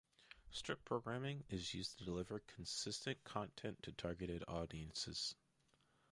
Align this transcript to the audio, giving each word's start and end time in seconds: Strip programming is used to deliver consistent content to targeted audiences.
Strip 0.49 0.83
programming 0.83 1.43
is 1.51 1.75
used 1.75 1.99
to 1.99 2.03
deliver 2.03 2.39
consistent 2.47 3.23
content 3.23 3.83
to 3.83 3.91
targeted 3.91 4.43
audiences. 4.47 5.35